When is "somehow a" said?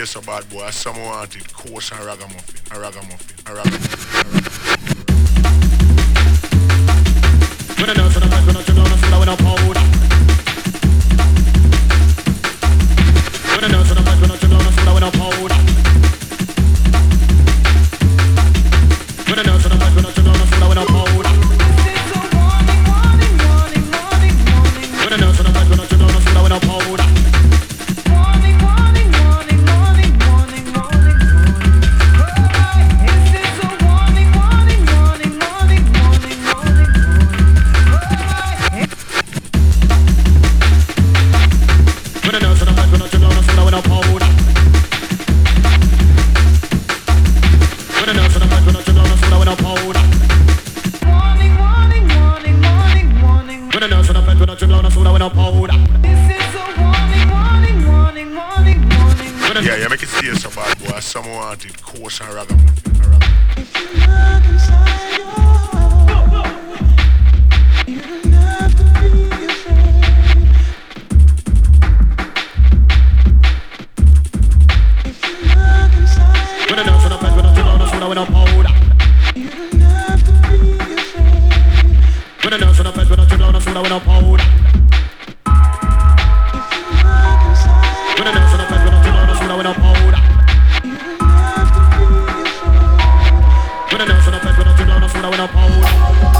0.70-1.26